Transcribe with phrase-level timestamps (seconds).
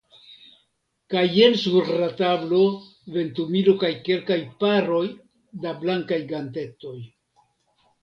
[1.13, 2.63] Kaj jen sur la tablo
[3.19, 5.05] ventumilo kaj kelkaj paroj
[5.63, 7.01] da blankaj gantetoj.